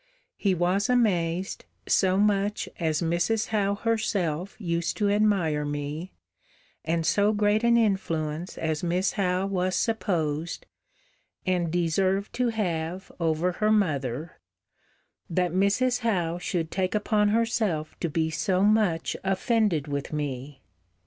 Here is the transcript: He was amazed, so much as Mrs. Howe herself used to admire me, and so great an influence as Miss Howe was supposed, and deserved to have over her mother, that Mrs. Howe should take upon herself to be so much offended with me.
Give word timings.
He 0.35 0.55
was 0.55 0.89
amazed, 0.89 1.65
so 1.87 2.17
much 2.17 2.67
as 2.79 3.03
Mrs. 3.03 3.49
Howe 3.49 3.75
herself 3.75 4.55
used 4.57 4.97
to 4.97 5.11
admire 5.11 5.63
me, 5.63 6.11
and 6.83 7.05
so 7.05 7.31
great 7.33 7.63
an 7.63 7.77
influence 7.77 8.57
as 8.57 8.81
Miss 8.81 9.11
Howe 9.11 9.45
was 9.45 9.75
supposed, 9.75 10.65
and 11.45 11.71
deserved 11.71 12.33
to 12.33 12.47
have 12.49 13.11
over 13.19 13.51
her 13.51 13.71
mother, 13.71 14.39
that 15.29 15.51
Mrs. 15.51 15.99
Howe 15.99 16.39
should 16.39 16.71
take 16.71 16.95
upon 16.95 17.29
herself 17.29 17.95
to 17.99 18.09
be 18.09 18.31
so 18.31 18.63
much 18.63 19.15
offended 19.23 19.87
with 19.87 20.11
me. 20.11 20.63